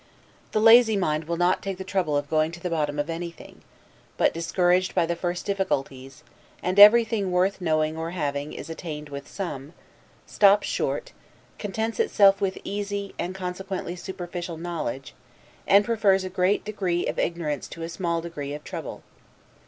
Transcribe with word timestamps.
The 0.51 0.59
lazy 0.59 0.97
mind 0.97 1.25
will 1.25 1.37
not 1.37 1.61
take 1.61 1.77
the 1.77 1.83
trouble 1.83 2.17
of 2.17 2.27
going 2.27 2.51
to 2.53 2.59
the 2.59 2.71
bottom 2.71 2.97
of 2.97 3.07
anything; 3.07 3.61
but, 4.17 4.33
discouraged 4.33 4.95
by 4.95 5.05
the 5.05 5.15
first 5.15 5.45
difficulties 5.45 6.23
(and 6.63 6.79
everything 6.79 7.31
worth 7.31 7.61
knowing 7.61 7.95
or 7.95 8.09
having 8.09 8.51
is 8.51 8.67
attained 8.67 9.09
with 9.09 9.27
some), 9.27 9.73
stops 10.25 10.65
short, 10.67 11.11
contents, 11.59 11.99
itself 11.99 12.41
with 12.41 12.57
easy, 12.63 13.13
and 13.19 13.35
consequently 13.35 13.95
superficial 13.95 14.57
knowledge, 14.57 15.13
and 15.67 15.85
prefers 15.85 16.23
a 16.23 16.31
great 16.31 16.65
degree 16.65 17.05
of 17.05 17.19
ignorance 17.19 17.67
to 17.67 17.83
a 17.83 17.87
small 17.87 18.21
degree 18.21 18.55
of 18.55 18.63
trouble. 18.63 19.03